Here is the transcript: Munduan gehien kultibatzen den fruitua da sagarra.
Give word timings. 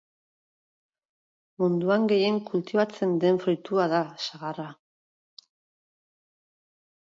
Munduan 1.63 2.07
gehien 2.11 2.39
kultibatzen 2.47 3.13
den 3.25 3.37
fruitua 3.45 3.85
da 3.93 4.01
sagarra. 4.29 4.67